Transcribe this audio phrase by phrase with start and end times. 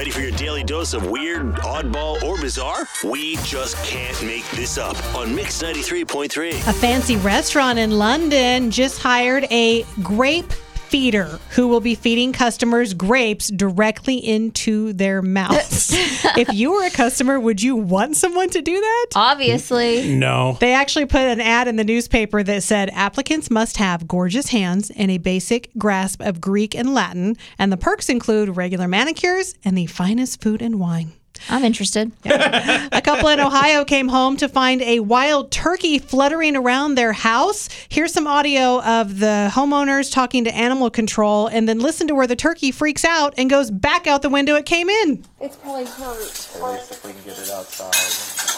[0.00, 2.88] Ready for your daily dose of weird, oddball, or bizarre?
[3.04, 6.52] We just can't make this up on Mix 93.3.
[6.52, 10.54] A fancy restaurant in London just hired a grape
[10.90, 15.92] feeder who will be feeding customers grapes directly into their mouths.
[16.36, 19.06] if you were a customer, would you want someone to do that?
[19.14, 20.16] Obviously.
[20.16, 20.56] No.
[20.58, 24.90] They actually put an ad in the newspaper that said applicants must have gorgeous hands
[24.90, 29.78] and a basic grasp of Greek and Latin, and the perks include regular manicures and
[29.78, 31.12] the finest food and wine.
[31.48, 32.12] I'm interested.
[32.24, 37.68] A couple in Ohio came home to find a wild turkey fluttering around their house.
[37.88, 42.26] Here's some audio of the homeowners talking to animal control, and then listen to where
[42.26, 45.24] the turkey freaks out and goes back out the window it came in.
[45.40, 46.18] It's probably hurt.
[46.18, 47.94] At least if we can get it outside.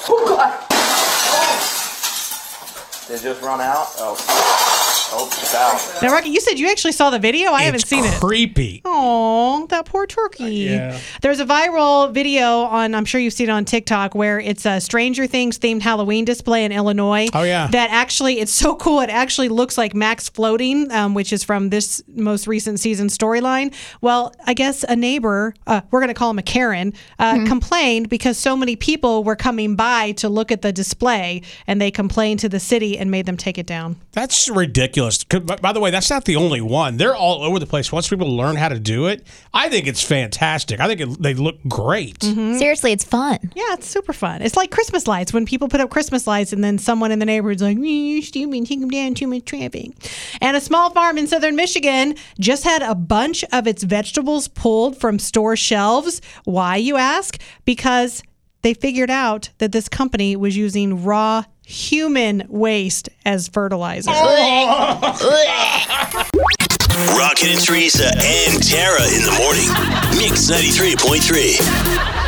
[0.08, 0.52] Oh god!
[3.08, 3.86] Did it just run out?
[3.98, 4.81] Oh.
[5.22, 6.02] Oh, it's out.
[6.02, 7.52] Now, Rocky, you said you actually saw the video.
[7.52, 8.20] I haven't it's seen it.
[8.20, 8.82] creepy.
[8.84, 10.44] Oh, that poor turkey.
[10.44, 10.98] Yeah.
[11.20, 14.80] There's a viral video on, I'm sure you've seen it on TikTok, where it's a
[14.80, 17.28] Stranger Things themed Halloween display in Illinois.
[17.32, 17.68] Oh, yeah.
[17.68, 19.00] That actually, it's so cool.
[19.00, 23.72] It actually looks like Max floating, um, which is from this most recent season storyline.
[24.00, 28.08] Well, I guess a neighbor, uh, we're going to call him a Karen, uh, complained
[28.08, 32.40] because so many people were coming by to look at the display and they complained
[32.40, 33.96] to the city and made them take it down.
[34.10, 35.11] That's ridiculous.
[35.28, 36.96] 'Cause, By by the way, that's not the only one.
[36.96, 37.90] They're all over the place.
[37.92, 40.80] Once people learn how to do it, I think it's fantastic.
[40.80, 42.18] I think it, they look great.
[42.20, 42.58] Mm-hmm.
[42.58, 43.38] Seriously, it's fun.
[43.54, 44.42] Yeah, it's super fun.
[44.42, 47.26] It's like Christmas lights when people put up Christmas lights and then someone in the
[47.26, 49.94] neighborhood's like, "Mm, you stupid, take them down, too much tramping.
[50.40, 54.96] And a small farm in southern Michigan just had a bunch of its vegetables pulled
[54.96, 56.20] from store shelves.
[56.44, 57.38] Why, you ask?
[57.64, 58.22] Because
[58.62, 64.10] they figured out that this company was using raw human waste as fertilizer.
[67.16, 69.68] Rocky and Teresa and Tara in the morning.
[70.18, 72.21] Mix 93.3.